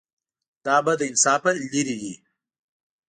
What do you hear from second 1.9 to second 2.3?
وي.